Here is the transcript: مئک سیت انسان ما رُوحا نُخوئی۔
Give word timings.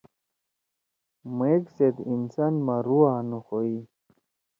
مئک 1.37 1.63
سیت 1.75 1.95
انسان 2.11 2.53
ما 2.65 2.75
رُوحا 2.85 3.15
نُخوئی۔ 3.29 3.77